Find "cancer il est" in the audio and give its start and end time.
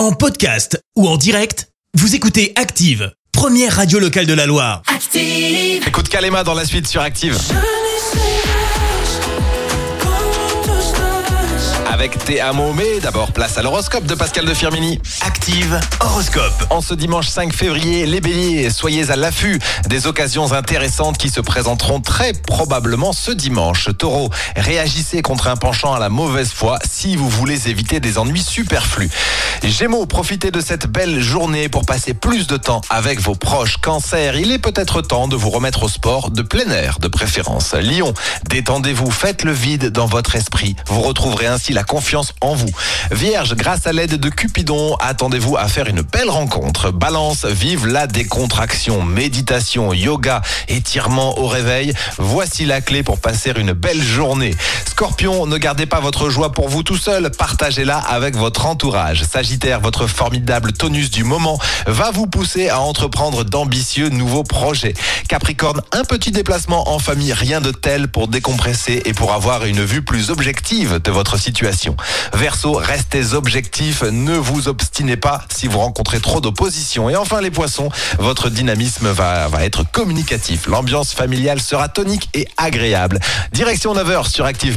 33.76-34.58